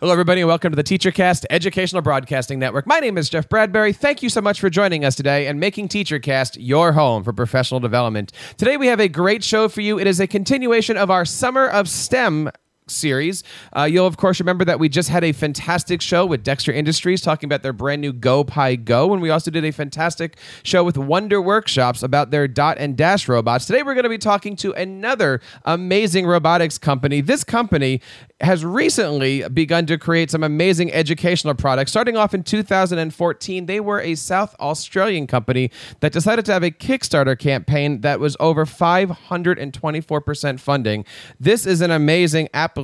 [0.00, 2.86] Hello, everybody, and welcome to the TeacherCast Educational Broadcasting Network.
[2.86, 3.92] My name is Jeff Bradbury.
[3.92, 7.80] Thank you so much for joining us today and making TeacherCast your home for professional
[7.80, 8.32] development.
[8.56, 9.98] Today, we have a great show for you.
[9.98, 12.50] It is a continuation of our Summer of STEM
[12.90, 13.42] series.
[13.76, 17.20] Uh, you'll, of course, remember that we just had a fantastic show with Dexter Industries
[17.20, 19.12] talking about their brand new GoPiGo.
[19.12, 23.28] And we also did a fantastic show with Wonder Workshops about their dot and dash
[23.28, 23.66] robots.
[23.66, 27.20] Today, we're going to be talking to another amazing robotics company.
[27.20, 28.00] This company
[28.40, 31.90] has recently begun to create some amazing educational products.
[31.90, 35.70] Starting off in 2014, they were a South Australian company
[36.00, 41.04] that decided to have a Kickstarter campaign that was over 524% funding.
[41.38, 42.79] This is an amazing application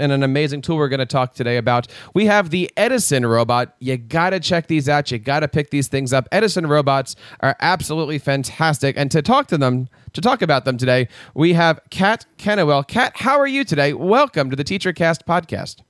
[0.00, 1.88] and an amazing tool we're going to talk today about.
[2.14, 3.74] We have the Edison robot.
[3.78, 5.10] You got to check these out.
[5.10, 6.28] You got to pick these things up.
[6.32, 8.96] Edison robots are absolutely fantastic.
[8.96, 12.86] And to talk to them, to talk about them today, we have Kat Kennewell.
[12.86, 13.92] Kat, how are you today?
[13.92, 15.82] Welcome to the TeacherCast podcast.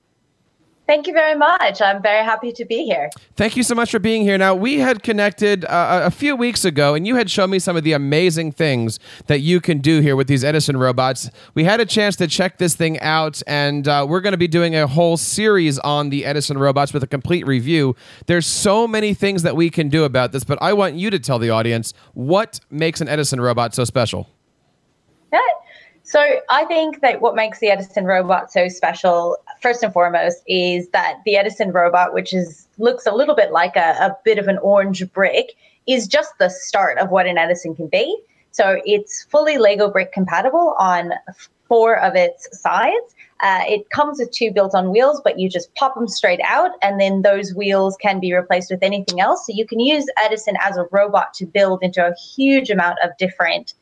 [0.88, 1.82] Thank you very much.
[1.82, 3.10] I'm very happy to be here.
[3.36, 4.38] Thank you so much for being here.
[4.38, 7.76] Now, we had connected uh, a few weeks ago, and you had shown me some
[7.76, 11.28] of the amazing things that you can do here with these Edison robots.
[11.52, 14.48] We had a chance to check this thing out, and uh, we're going to be
[14.48, 17.94] doing a whole series on the Edison robots with a complete review.
[18.24, 21.18] There's so many things that we can do about this, but I want you to
[21.18, 24.26] tell the audience what makes an Edison robot so special.
[26.08, 30.88] So I think that what makes the Edison robot so special, first and foremost, is
[30.88, 34.48] that the Edison robot, which is looks a little bit like a, a bit of
[34.48, 35.52] an orange brick,
[35.86, 38.18] is just the start of what an Edison can be.
[38.52, 41.12] So it's fully Lego brick compatible on
[41.68, 43.14] four of its sides.
[43.40, 46.98] Uh, it comes with two built-on wheels, but you just pop them straight out, and
[46.98, 49.46] then those wheels can be replaced with anything else.
[49.46, 53.10] So you can use Edison as a robot to build into a huge amount of
[53.18, 53.74] different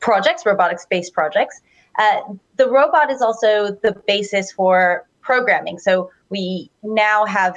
[0.00, 1.60] projects, robotics based projects.
[1.98, 2.20] Uh,
[2.56, 5.78] the robot is also the basis for programming.
[5.78, 7.56] So we now have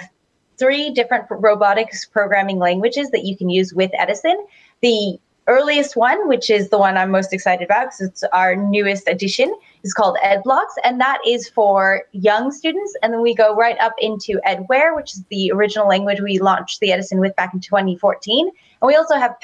[0.58, 4.46] three different robotics programming languages that you can use with Edison.
[4.82, 9.08] The earliest one, which is the one I'm most excited about because it's our newest
[9.08, 12.96] addition, is called EdBlocks, and that is for young students.
[13.02, 16.80] And then we go right up into EdWare, which is the original language we launched
[16.80, 18.48] the Edison with back in 2014.
[18.82, 19.36] And we also have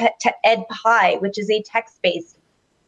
[0.46, 2.38] EdPy, which is a text-based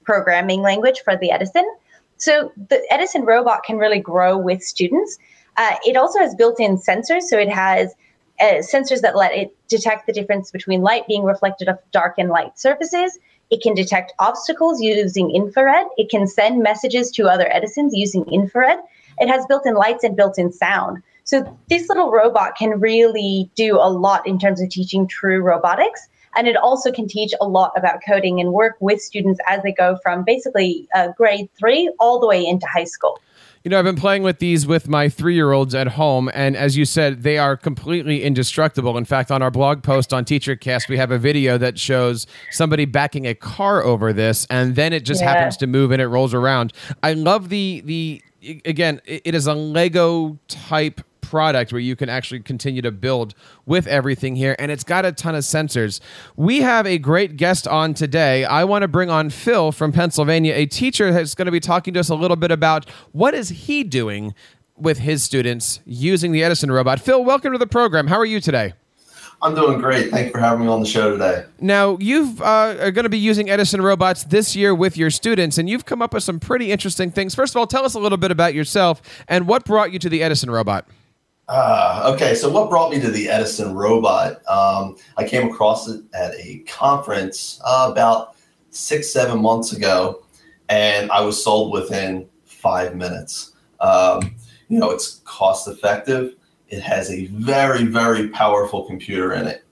[0.05, 1.69] programming language for the Edison.
[2.17, 5.17] So the Edison robot can really grow with students.
[5.57, 7.93] Uh, it also has built-in sensors, so it has
[8.39, 12.29] uh, sensors that let it detect the difference between light being reflected off dark and
[12.29, 13.17] light surfaces.
[13.51, 15.85] It can detect obstacles using infrared.
[15.97, 18.79] It can send messages to other Edisons using infrared.
[19.19, 21.01] It has built-in lights and built-in sound.
[21.23, 26.07] So this little robot can really do a lot in terms of teaching true robotics.
[26.35, 29.71] And it also can teach a lot about coding and work with students as they
[29.71, 33.19] go from basically uh, grade three all the way into high school.
[33.65, 36.55] You know, I've been playing with these with my three year olds at home, and
[36.55, 38.95] as you said, they are completely indestructible.
[38.95, 42.85] In fact, on our blog post on TeacherCast, we have a video that shows somebody
[42.85, 45.33] backing a car over this, and then it just yeah.
[45.33, 46.73] happens to move and it rolls around.
[47.01, 48.21] I love the the
[48.65, 51.01] again, it is a Lego type
[51.35, 53.35] product where you can actually continue to build
[53.65, 55.99] with everything here and it's got a ton of sensors
[56.37, 60.53] we have a great guest on today i want to bring on phil from pennsylvania
[60.55, 63.49] a teacher that's going to be talking to us a little bit about what is
[63.49, 64.33] he doing
[64.77, 68.39] with his students using the edison robot phil welcome to the program how are you
[68.39, 68.71] today
[69.41, 70.11] I'm doing great.
[70.11, 71.43] Thanks for having me on the show today.
[71.59, 75.57] Now, you uh, are going to be using Edison robots this year with your students,
[75.57, 77.35] and you've come up with some pretty interesting things.
[77.35, 80.09] First of all, tell us a little bit about yourself and what brought you to
[80.09, 80.87] the Edison robot.
[81.47, 84.41] Uh, okay, so what brought me to the Edison robot?
[84.47, 88.35] Um, I came across it at a conference uh, about
[88.71, 90.23] six, seven months ago,
[90.69, 93.53] and I was sold within five minutes.
[93.79, 94.35] Um,
[94.69, 96.35] you know, it's cost effective.
[96.69, 99.63] It has a very, very powerful computer in it.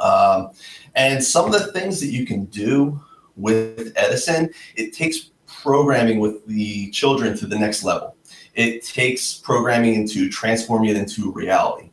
[0.00, 0.52] Um,
[0.94, 2.98] and some of the things that you can do
[3.36, 8.16] with Edison, it takes programming with the children to the next level.
[8.54, 11.90] It takes programming into transforming it into reality.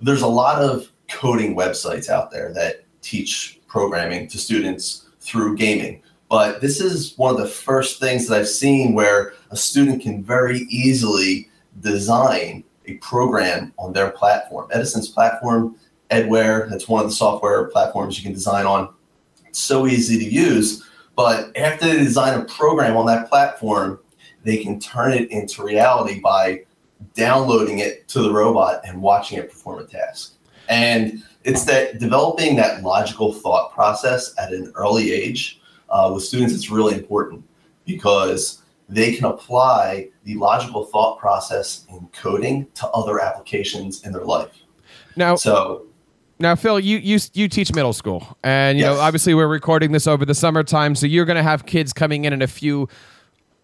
[0.00, 6.02] There's a lot of coding websites out there that teach programming to students through gaming.
[6.28, 10.24] But this is one of the first things that I've seen where a student can
[10.24, 11.50] very easily
[11.80, 14.68] design a program on their platform.
[14.72, 15.76] Edison's platform,
[16.10, 18.92] Edware, that's one of the software platforms you can design on.
[19.46, 20.88] It's so easy to use.
[21.16, 23.98] But after they design a program on that platform,
[24.44, 26.64] they can turn it into reality by
[27.14, 30.34] downloading it to the robot and watching it perform a task.
[30.68, 35.60] And it's that developing that logical thought process at an early age
[35.90, 37.44] uh, with students is really important
[37.84, 44.24] because they can apply the logical thought process in coding to other applications in their
[44.24, 44.56] life.
[45.16, 45.86] Now, so
[46.38, 48.94] now, Phil, you you you teach middle school, and you Yes.
[48.94, 52.24] know obviously we're recording this over the summertime, so you're going to have kids coming
[52.24, 52.88] in in a few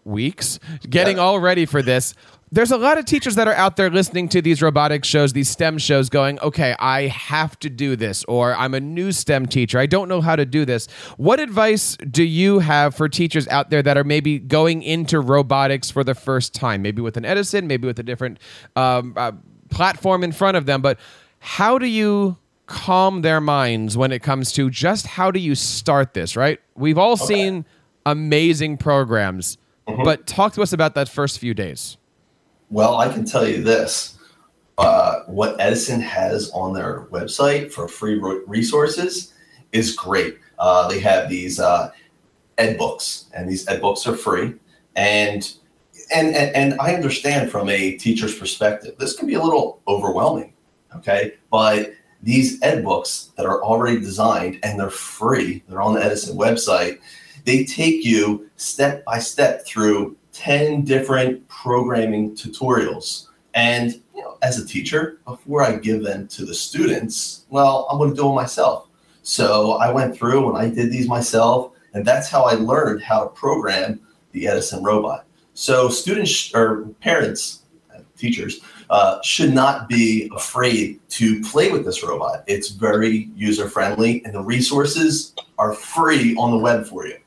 [0.05, 0.59] weeks,
[0.89, 1.23] getting Yeah.
[1.23, 2.13] all ready for this.
[2.51, 5.47] There's a lot of teachers that are out there listening to these robotics shows, these
[5.49, 9.77] STEM shows, going, "Okay, I have to do this," or "I'm a new STEM teacher,
[9.77, 10.87] I don't know how to do this."
[11.17, 15.91] What advice do you have for teachers out there that are maybe going into robotics
[15.91, 18.39] for the first time, maybe with an Edison, maybe with a different
[18.75, 19.33] um, uh,
[19.69, 20.97] platform in front of them, but
[21.37, 22.35] how do you
[22.65, 26.59] calm their minds when it comes to just how do you start this, right?
[26.75, 27.65] We've all seen
[28.07, 29.57] amazing programs,
[30.03, 31.97] but talk to us about that first few days.
[32.69, 34.17] Well, I can tell you this.
[34.77, 39.33] Uh, what Edison has on their website for free resources
[39.73, 40.39] is great.
[40.57, 41.91] Uh, they have these uh,
[42.57, 44.53] ed books, and these ed books are free.
[44.95, 45.53] And,
[46.13, 50.53] and and and I understand from a teacher's perspective, this can be a little overwhelming.
[50.95, 56.03] Okay, but these ed books that are already designed and they're free, they're on the
[56.03, 56.99] Edison website.
[57.49, 63.25] They take you step by step through 10 different programming tutorials.
[63.55, 67.97] And you know, as a teacher, before I give them to the students, well, I'm
[67.97, 68.89] going to do them myself.
[69.23, 73.23] So I went through and I did these myself, and that's how I learned how
[73.23, 73.99] to program
[74.31, 75.25] the Edison robot.
[75.55, 78.59] So students or parents, uh, teachers,
[78.91, 82.43] uh, should not be afraid to play with this robot.
[82.45, 87.17] It's very user friendly, and the resources are free on the web for you.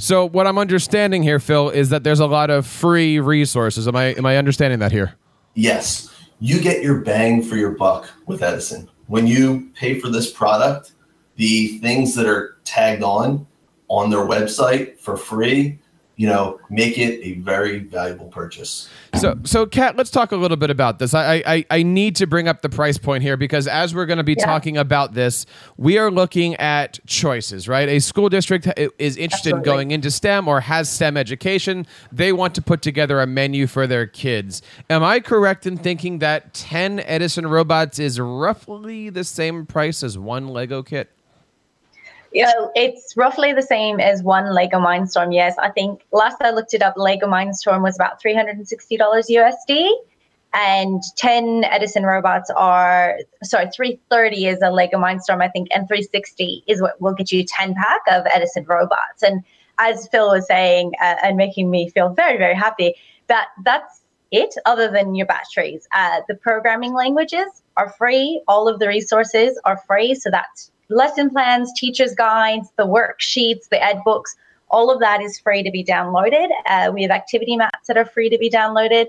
[0.00, 3.86] So what I'm understanding here, Phil, is that there's a lot of free resources.
[3.86, 5.14] Am I am I understanding that here?
[5.54, 6.08] Yes,
[6.40, 8.88] you get your bang for your buck with Edison.
[9.08, 10.92] When you pay for this product,
[11.36, 13.46] the things that are tagged on
[13.88, 15.78] on their website for free,
[16.20, 18.90] you know, make it a very valuable purchase.
[19.14, 21.14] So, so Kat, let's talk a little bit about this.
[21.14, 24.18] I, I, I need to bring up the price point here because as we're going
[24.18, 24.44] to be Yeah.
[24.44, 25.46] talking about this,
[25.78, 27.88] we are looking at choices, right?
[27.88, 28.68] A school district
[28.98, 31.86] is interested in going into STEM or has STEM education.
[32.12, 34.60] They want to put together a menu for their kids.
[34.90, 40.18] Am I correct in thinking that 10 Edison robots is roughly the same price as
[40.18, 41.10] one Lego kit?
[42.32, 45.34] Yeah, it's roughly the same as one Lego Mindstorm.
[45.34, 48.68] Yes, I think last I looked it up, Lego Mindstorm was about three hundred and
[48.68, 49.90] sixty dollars USD,
[50.54, 55.88] and ten Edison robots are sorry, three thirty is a Lego Mindstorm, I think, and
[55.88, 59.22] three sixty is what will get you ten pack of Edison robots.
[59.22, 59.42] And
[59.78, 62.94] as Phil was saying, uh, and making me feel very very happy,
[63.26, 64.54] that that's it.
[64.66, 68.40] Other than your batteries, uh, the programming languages are free.
[68.46, 73.82] All of the resources are free, so that's lesson plans, teachers' guides, the worksheets, the
[73.82, 74.36] ed books,
[74.70, 76.48] all of that is free to be downloaded.
[76.66, 79.06] Uh, we have activity maps that are free to be downloaded.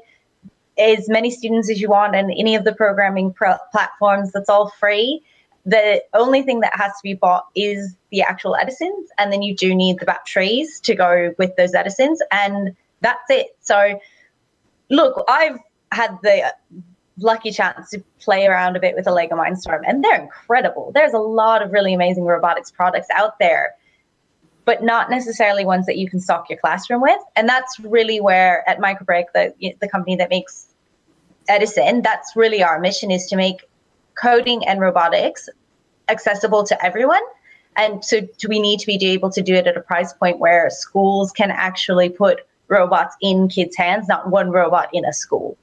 [0.78, 4.70] As many students as you want on any of the programming pro- platforms, that's all
[4.80, 5.22] free.
[5.66, 9.56] The only thing that has to be bought is the actual Edisons, and then you
[9.56, 13.56] do need the batteries to go with those Edisons, and that's it.
[13.60, 14.00] So,
[14.90, 15.60] look, I've
[15.92, 16.52] had the
[17.18, 20.92] lucky chance to play around a bit with a Lego Mindstorm, and they're incredible.
[20.94, 23.74] There's a lot of really amazing robotics products out there,
[24.66, 27.20] but not necessarily ones that you can stock your classroom with.
[27.36, 30.68] And that's really where at Microbric, the the company that makes
[31.48, 33.68] Edison, that's really our mission is to make
[34.16, 35.50] coding and robotics
[36.10, 37.22] accessible to everyone.
[37.78, 40.40] And so do we need to be able to do it at a price point
[40.40, 45.58] where schools can actually put robots in kids' hands, not one robot in a school.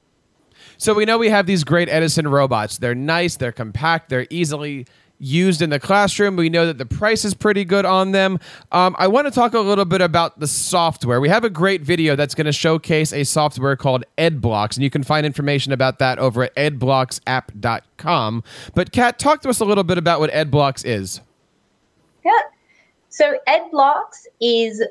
[0.79, 2.77] So we know we have these great Edison robots.
[2.77, 4.87] They're nice, they're compact, they're easily
[5.19, 6.37] used in the classroom.
[6.37, 8.39] We know that the price is pretty good on them.
[8.71, 11.19] Um, I want to talk a little bit about the software.
[11.19, 14.89] We have a great video that's going to showcase a software called EdBlocks, and you
[14.89, 18.43] can find information about that over at edblocksapp.com.
[18.73, 21.19] But Kat, talk to us a little bit about what EdBlocks is.
[22.23, 22.31] Yeah.
[23.09, 24.81] So EdBlocks is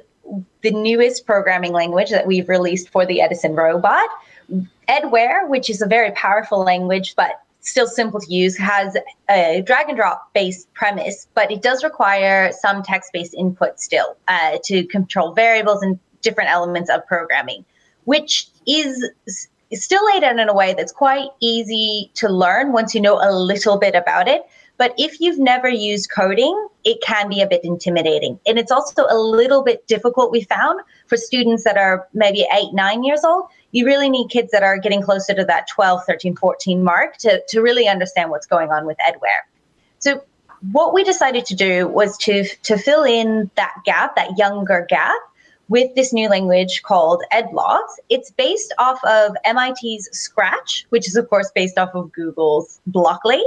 [0.61, 4.07] the newest programming language that we've released for the Edison robot.
[4.89, 8.97] Edware, which is a very powerful language, but still simple to use, has
[9.29, 14.17] a drag and drop based premise, but it does require some text based input still
[14.29, 17.65] uh, to control variables and different elements of programming,
[18.05, 19.11] which is
[19.71, 23.19] is still laid out in a way that's quite easy to learn once you know
[23.21, 24.43] a little bit about it.
[24.79, 28.39] But if you've never used coding, it can be a bit intimidating.
[28.47, 32.73] And it's also a little bit difficult, we found, for students that are maybe eight,
[32.73, 33.49] nine years old.
[33.73, 37.43] You really need kids that are getting closer to that 12, 13, 14 mark to,
[37.49, 39.47] to really understand what's going on with Edware.
[39.99, 40.23] So,
[40.73, 45.15] what we decided to do was to, to fill in that gap, that younger gap,
[45.69, 47.99] with this new language called Edblocks.
[48.09, 53.41] It's based off of MIT's Scratch, which is, of course, based off of Google's Blockly.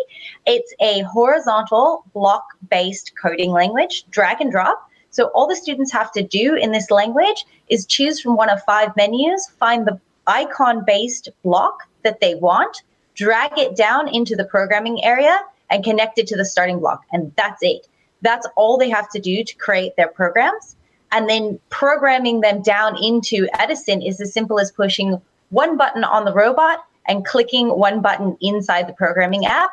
[0.46, 4.88] It's a horizontal block based coding language, drag and drop.
[5.10, 8.64] So, all the students have to do in this language is choose from one of
[8.64, 10.00] five menus, find the
[10.40, 12.84] icon based block that they want,
[13.16, 15.38] drag it down into the programming area,
[15.70, 17.02] and connect it to the starting block.
[17.12, 17.88] And that's it.
[18.22, 20.76] That's all they have to do to create their programs.
[21.12, 26.26] And then programming them down into Edison is as simple as pushing one button on
[26.26, 29.72] the robot and clicking one button inside the programming app,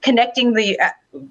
[0.00, 0.90] connecting the uh,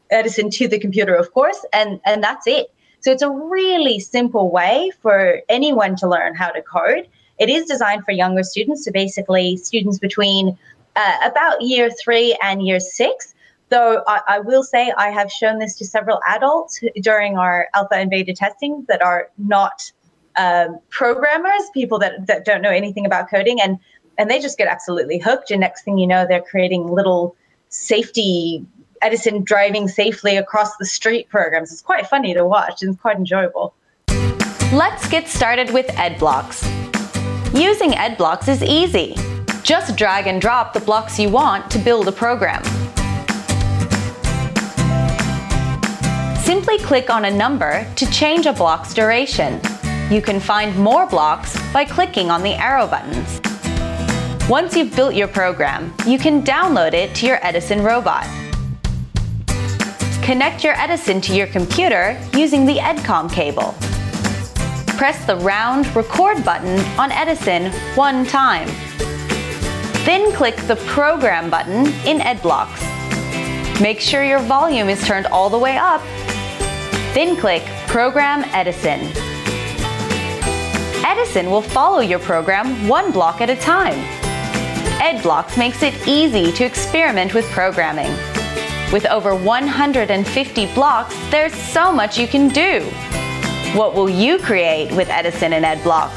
[0.10, 2.72] Edison to the computer, of course, and, and that's it.
[3.02, 7.08] So it's a really simple way for anyone to learn how to code.
[7.40, 10.58] It is designed for younger students, so basically students between
[10.96, 13.34] uh, about year three and year six.
[13.70, 17.96] Though I, I, will say I have shown this to several adults during our alpha
[17.96, 19.92] and beta testing that are not
[20.38, 23.78] um, programmers, people that, that don't know anything about coding, and
[24.18, 25.52] and they just get absolutely hooked.
[25.52, 27.36] And next thing you know, they're creating little
[27.70, 28.66] safety
[29.02, 31.72] Edison driving safely across the street programs.
[31.72, 33.74] It's quite funny to watch and it's quite enjoyable.
[34.74, 36.89] Let's get started with EdBlocks.
[37.54, 39.16] Using EdBlocks is easy.
[39.64, 42.64] Just drag and drop the blocks you want to build a program.
[46.44, 49.60] Simply click on a number to change a block's duration.
[50.12, 53.42] You can find more blocks by clicking on the arrow buttons.
[54.48, 58.28] Once you've built your program, you can download it to your Edison robot.
[60.22, 63.74] Connect your Edison to your computer using the EdComm cable.
[65.00, 68.68] Press the round record button on Edison one time.
[70.06, 73.82] Then click the program button in EdBlocks.
[73.82, 76.04] Make sure your volume is turned all the way up
[77.14, 79.00] then click Program Edison.
[81.04, 84.00] Edison will follow your program one block at a time.
[85.00, 88.12] EdBlocks makes it easy to experiment with programming.
[88.94, 92.88] With over 150 blocks, there's so much you can do.
[93.76, 96.10] What will you create with Edison and EdBlocks?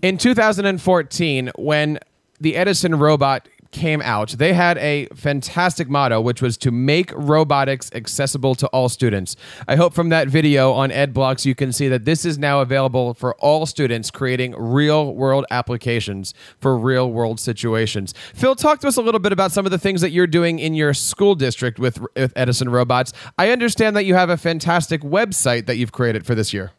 [0.00, 1.98] In 2014, when
[2.40, 7.90] the Edison robot came out, they had a fantastic motto, which was to make robotics
[7.94, 9.34] accessible to all students.
[9.66, 13.14] I hope from that video on EdBlocks you can see that this is now available
[13.14, 18.14] for all students, creating real world applications for real world situations.
[18.34, 20.58] Phil, talk to us a little bit about some of the things that you're doing
[20.58, 23.12] in your school district with, with Edison Robots.
[23.38, 26.72] I understand that you have a fantastic website that you've created for this year.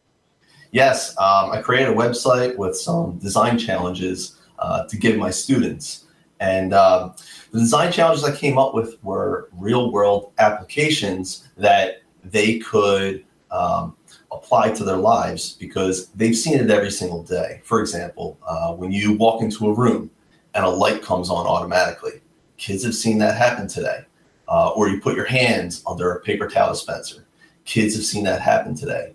[0.70, 6.03] Yes, um, I created a website with some design challenges uh, to give my students.
[6.40, 7.14] And um,
[7.52, 13.96] the design challenges I came up with were real world applications that they could um,
[14.32, 17.60] apply to their lives because they've seen it every single day.
[17.64, 20.10] For example, uh, when you walk into a room
[20.54, 22.20] and a light comes on automatically,
[22.56, 24.04] kids have seen that happen today.
[24.46, 27.24] Uh, or you put your hands under a paper towel dispenser,
[27.64, 29.14] kids have seen that happen today.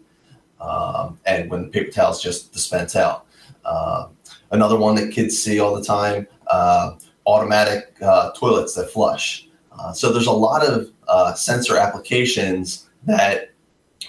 [0.59, 3.27] Um, and when the paper towels just dispense out.
[3.63, 4.07] Uh,
[4.51, 6.95] another one that kids see all the time uh,
[7.29, 9.47] automatic uh, toilets that flush.
[9.71, 13.51] Uh, so there's a lot of uh, sensor applications that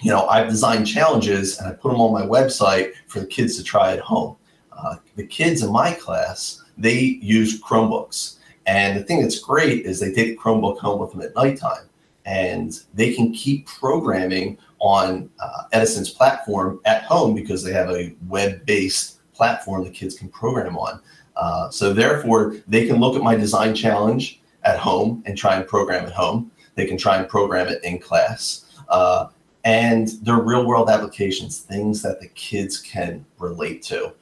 [0.01, 3.55] you know I've designed challenges and I put them on my website for the kids
[3.57, 4.35] to try at home.
[4.71, 9.99] Uh, the kids in my class they use Chromebooks, and the thing that's great is
[9.99, 11.87] they take Chromebook home with them at nighttime,
[12.25, 18.15] and they can keep programming on uh, Edison's platform at home because they have a
[18.27, 20.99] web-based platform the kids can program on.
[21.41, 25.67] Uh, so therefore, they can look at my design challenge at home and try and
[25.67, 26.51] program at home.
[26.75, 28.65] They can try and program it in class.
[28.89, 29.27] Uh,
[29.63, 34.13] and they're real world applications, things that the kids can relate to.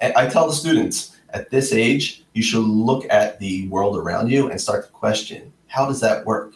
[0.00, 4.30] And I tell the students at this age, you should look at the world around
[4.30, 6.54] you and start to question how does that work?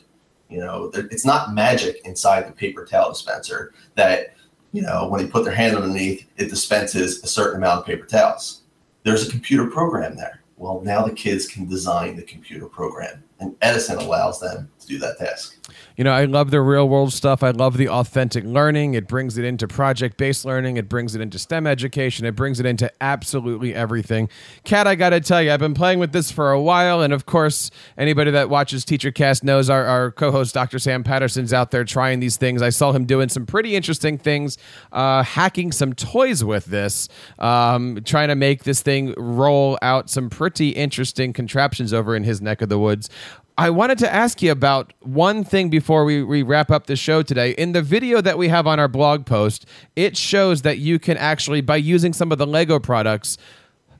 [0.49, 4.37] You know, it's not magic inside the paper towel dispenser that,
[4.71, 8.07] you know, when they put their hand underneath, it dispenses a certain amount of paper
[8.07, 8.63] towels
[9.05, 10.43] there's a computer program there.
[10.57, 14.99] Well, now the kids can design the computer program, and Edison allows them to do
[14.99, 15.59] that task.
[15.97, 17.43] You know, I love the real world stuff.
[17.43, 18.95] I love the authentic learning.
[18.95, 20.77] It brings it into project based learning.
[20.77, 22.25] It brings it into STEM education.
[22.25, 24.29] It brings it into absolutely everything.
[24.65, 27.03] Kat, I got to tell you, I've been playing with this for a while.
[27.03, 30.79] And of course, anybody that watches TeacherCast knows our, our co host, Dr.
[30.79, 32.63] Sam Patterson's out there trying these things.
[32.63, 34.57] I saw him doing some pretty interesting things,
[34.93, 37.09] uh, hacking some toys with this,
[37.41, 42.41] um, trying to make this thing roll out some pretty interesting contraptions over in his
[42.41, 43.11] neck of the woods.
[43.59, 47.23] I wanted to ask you about one thing before we, we wrap up the show
[47.23, 47.51] today.
[47.59, 51.17] In the video that we have on our blog post, it shows that you can
[51.17, 53.37] actually, by using some of the Lego products,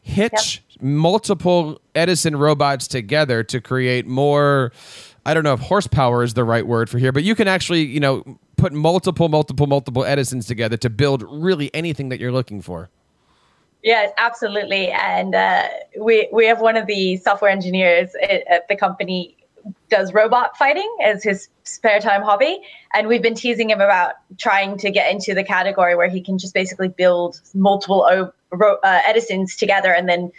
[0.01, 0.83] hitch yep.
[0.83, 4.71] multiple Edison robots together to create more.
[5.27, 7.85] I don't know if horsepower is the right word for here, but you can actually,
[7.85, 12.63] you know, put multiple, multiple, multiple Edisons together to build really anything that you're looking
[12.63, 12.91] for.
[13.83, 14.91] Yes, absolutely.
[14.91, 15.67] And uh,
[16.01, 19.38] we we have one of the software engineers at the company
[19.89, 22.61] does robot fighting as his spare time hobby,
[22.95, 26.39] and we've been teasing him about trying to get into the category where he can
[26.39, 28.05] just basically build multiple
[28.53, 30.33] uh, Edisons together and then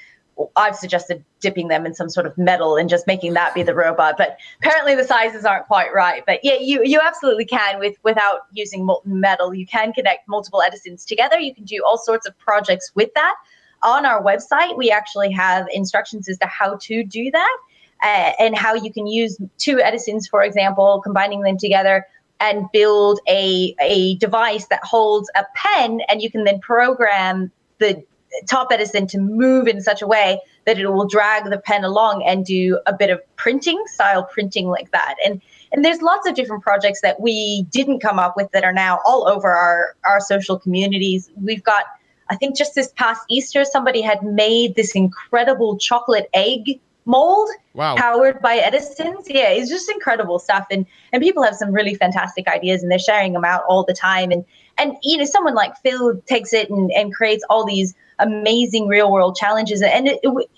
[0.56, 3.74] I've suggested dipping them in some sort of metal and just making that be the
[3.74, 4.16] robot.
[4.18, 6.24] But apparently the sizes aren't quite right.
[6.26, 9.54] But yeah, you you absolutely can with without using molten metal.
[9.54, 11.40] You can connect multiple Edisons together.
[11.40, 13.36] You can do all sorts of projects with that.
[13.82, 17.58] On our website, we actually have instructions as to how to do that
[18.03, 22.06] uh, and how you can use two Edisons, for example, combining them together
[22.39, 28.01] and build a, a device that holds a pen and you can then program the
[28.48, 32.24] top Edison to move in such a way that it will drag the pen along
[32.25, 35.15] and do a bit of printing, style printing like that.
[35.25, 35.41] And
[35.72, 39.00] and there's lots of different projects that we didn't come up with that are now
[39.06, 41.32] all over our our social communities.
[41.41, 41.86] We've got
[42.29, 47.96] I think just this past Easter somebody had made this incredible chocolate egg mold wow.
[47.96, 49.29] powered by Edison's.
[49.29, 50.68] Yeah, it's just incredible stuff.
[50.72, 53.94] And and people have some really fantastic ideas and they're sharing them out all the
[53.94, 54.32] time.
[54.32, 54.46] And
[54.77, 59.12] and you know, someone like Phil takes it and, and creates all these amazing real
[59.12, 59.82] world challenges.
[59.82, 60.50] And it, it,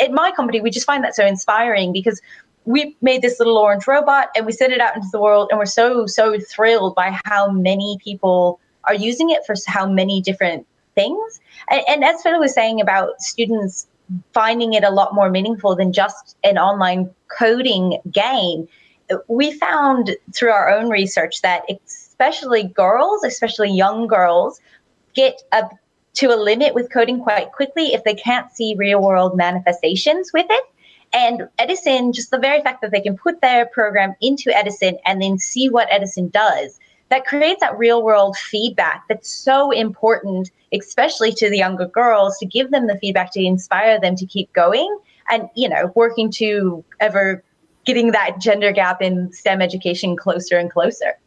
[0.00, 2.20] at my company, we just find that so inspiring because
[2.64, 5.58] we made this little orange robot and we sent it out into the world and
[5.58, 10.66] we're so so thrilled by how many people are using it for how many different
[10.94, 13.86] things and, and as phil was saying about students
[14.32, 18.68] finding it a lot more meaningful than just an online coding game
[19.28, 24.60] we found through our own research that especially girls especially young girls
[25.14, 25.62] get a
[26.14, 30.46] to a limit with coding quite quickly if they can't see real world manifestations with
[30.48, 30.64] it.
[31.12, 35.20] And Edison, just the very fact that they can put their program into Edison and
[35.20, 36.78] then see what Edison does,
[37.10, 42.46] that creates that real world feedback that's so important, especially to the younger girls, to
[42.46, 44.98] give them the feedback to inspire them to keep going
[45.30, 47.42] and, you know, working to ever
[47.84, 51.18] getting that gender gap in STEM education closer and closer.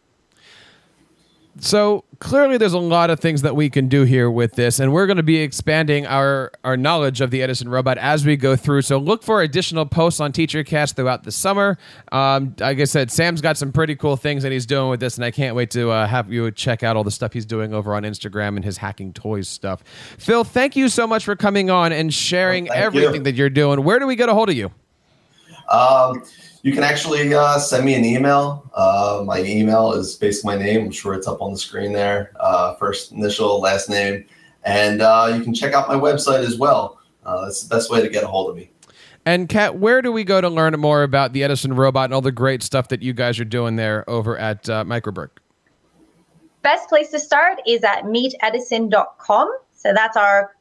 [1.60, 4.93] So clearly, there's a lot of things that we can do here with this, and
[4.93, 8.56] we're going to be expanding our our knowledge of the Edison robot as we go
[8.56, 8.84] through.
[8.84, 11.78] So look for additional posts on TeacherCast throughout the summer.
[12.12, 15.15] Um, like I said, Sam's got some pretty cool things that he's doing with this,
[15.15, 17.74] and I can't wait to uh, have you check out all the stuff he's doing
[17.74, 19.84] over on Instagram and his hacking toys stuff.
[20.17, 23.24] Phil, thank you so much for coming on and sharing everything you.
[23.24, 23.84] that you're doing.
[23.84, 24.72] Where do we get a hold of you?
[25.70, 26.24] Um,
[26.63, 28.70] you can actually uh, send me an email.
[28.74, 30.86] Uh, my email is basically my name.
[30.86, 32.32] I'm sure it's up on the screen there.
[32.39, 34.26] Uh, first initial, last name.
[34.63, 37.00] And uh, you can check out my website as well.
[37.26, 38.72] Uh, that's the best way to get a hold of me.
[39.26, 42.22] And Kat, where do we go to learn more about the Edison robot and all
[42.22, 45.30] the great stuff that you guys are doing there over at uh, Microbric?
[46.62, 49.52] Best place to start is at meetedison.com.
[49.76, 50.56] So that's our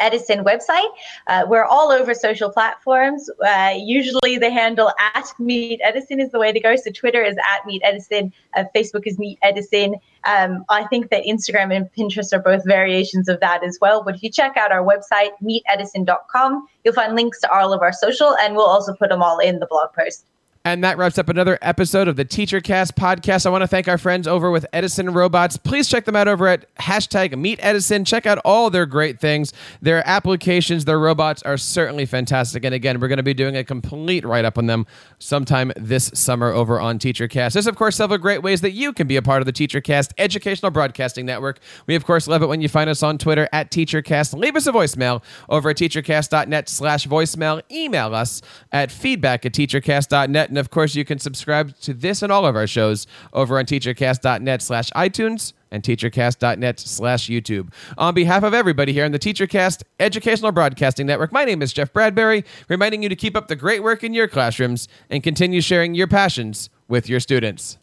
[0.00, 0.88] Edison website.
[1.26, 3.30] Uh, we're all over social platforms.
[3.46, 6.74] Uh, usually the handle at Meet Edison is the way to go.
[6.76, 9.96] So Twitter is at Meet Edison, uh, Facebook is Meet Edison.
[10.24, 14.02] Um, I think that Instagram and Pinterest are both variations of that as well.
[14.02, 17.92] But if you check out our website, meetedison.com, you'll find links to all of our
[17.92, 20.26] social, and we'll also put them all in the blog post.
[20.66, 23.46] And that wraps up another episode of the TeacherCast podcast.
[23.46, 25.56] I want to thank our friends over with Edison Robots.
[25.56, 28.04] Please check them out over at hashtag Meet Edison.
[28.04, 29.52] Check out all their great things.
[29.80, 32.64] Their applications, their robots are certainly fantastic.
[32.64, 34.86] And again, we're going to be doing a complete write up on them
[35.20, 37.52] sometime this summer over on TeacherCast.
[37.52, 40.14] There's, of course, several great ways that you can be a part of the TeacherCast
[40.18, 41.60] Educational Broadcasting Network.
[41.86, 44.36] We, of course, love it when you find us on Twitter at TeacherCast.
[44.36, 47.62] Leave us a voicemail over at teachercast.net slash voicemail.
[47.70, 50.55] Email us at feedback at teachercast.net.
[50.56, 53.66] And of course, you can subscribe to this and all of our shows over on
[53.66, 57.74] teachercast.net slash iTunes and teachercast.net slash YouTube.
[57.98, 61.92] On behalf of everybody here on the TeacherCast Educational Broadcasting Network, my name is Jeff
[61.92, 65.94] Bradbury, reminding you to keep up the great work in your classrooms and continue sharing
[65.94, 67.76] your passions with your students.